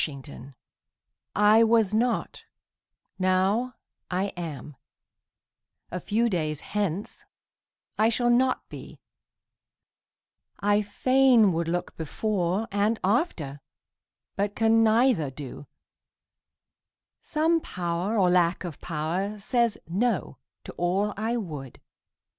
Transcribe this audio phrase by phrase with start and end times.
[0.03, 0.53] THE MYSTERY
[1.35, 2.41] I was not;
[3.19, 3.75] now
[4.09, 4.75] I am
[5.91, 7.23] a few days hence
[7.99, 8.99] I shall not be;
[10.59, 13.61] I fain would look before And after,
[14.35, 15.67] but can neither do;
[17.21, 21.79] some Power Or lack of power says "no" to all I would.